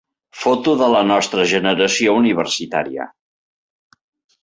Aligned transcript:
Foto 0.43 0.71
de 0.79 0.87
la 0.93 1.03
nostra 1.09 1.45
generació 1.53 2.17
universitària. 2.25 3.09